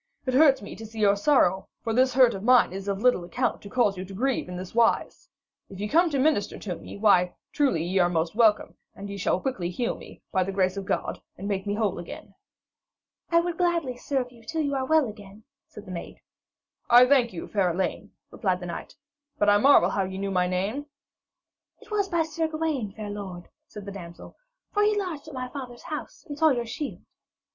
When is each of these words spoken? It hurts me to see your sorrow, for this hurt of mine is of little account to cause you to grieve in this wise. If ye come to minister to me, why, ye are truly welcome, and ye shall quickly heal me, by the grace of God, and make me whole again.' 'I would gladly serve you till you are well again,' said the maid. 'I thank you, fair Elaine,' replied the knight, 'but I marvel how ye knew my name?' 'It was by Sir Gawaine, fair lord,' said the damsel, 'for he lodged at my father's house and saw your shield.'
It 0.25 0.33
hurts 0.33 0.63
me 0.63 0.75
to 0.77 0.83
see 0.87 0.99
your 1.01 1.15
sorrow, 1.15 1.67
for 1.83 1.93
this 1.93 2.15
hurt 2.15 2.33
of 2.33 2.41
mine 2.41 2.73
is 2.73 2.87
of 2.87 3.03
little 3.03 3.23
account 3.23 3.61
to 3.61 3.69
cause 3.69 3.97
you 3.99 4.05
to 4.05 4.15
grieve 4.15 4.49
in 4.49 4.57
this 4.57 4.73
wise. 4.73 5.29
If 5.69 5.79
ye 5.79 5.87
come 5.87 6.09
to 6.09 6.17
minister 6.17 6.57
to 6.57 6.75
me, 6.75 6.97
why, 6.97 7.21
ye 7.23 7.27
are 7.27 7.35
truly 7.53 7.99
welcome, 8.33 8.75
and 8.95 9.11
ye 9.11 9.17
shall 9.17 9.39
quickly 9.39 9.69
heal 9.69 9.95
me, 9.95 10.23
by 10.31 10.43
the 10.43 10.51
grace 10.51 10.75
of 10.75 10.87
God, 10.87 11.21
and 11.37 11.47
make 11.47 11.67
me 11.67 11.75
whole 11.75 11.99
again.' 11.99 12.33
'I 13.29 13.41
would 13.41 13.57
gladly 13.59 13.95
serve 13.95 14.31
you 14.31 14.41
till 14.43 14.61
you 14.63 14.73
are 14.73 14.85
well 14.87 15.07
again,' 15.07 15.43
said 15.67 15.85
the 15.85 15.91
maid. 15.91 16.19
'I 16.89 17.05
thank 17.05 17.31
you, 17.31 17.47
fair 17.47 17.69
Elaine,' 17.69 18.11
replied 18.31 18.59
the 18.59 18.65
knight, 18.65 18.95
'but 19.37 19.49
I 19.49 19.59
marvel 19.59 19.91
how 19.91 20.03
ye 20.03 20.17
knew 20.17 20.31
my 20.31 20.47
name?' 20.47 20.87
'It 21.79 21.91
was 21.91 22.09
by 22.09 22.23
Sir 22.23 22.47
Gawaine, 22.47 22.91
fair 22.93 23.11
lord,' 23.11 23.49
said 23.67 23.85
the 23.85 23.91
damsel, 23.91 24.35
'for 24.71 24.81
he 24.81 24.97
lodged 24.99 25.27
at 25.27 25.35
my 25.35 25.47
father's 25.49 25.83
house 25.83 26.25
and 26.27 26.39
saw 26.39 26.49
your 26.49 26.65
shield.' 26.65 27.05